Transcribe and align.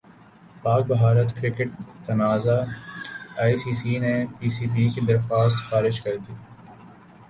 پاک 0.63 0.83
بھارت 0.91 1.29
کرکٹ 1.35 1.69
تنازع 2.05 2.59
I 3.41 3.55
C 3.61 3.71
سی 3.79 3.93
نے 4.03 4.15
پی 4.37 4.47
سی 4.55 4.65
بی 4.73 4.85
کی 4.93 5.01
درخواست 5.07 5.57
خارج 5.69 6.01
کردی 6.03 6.33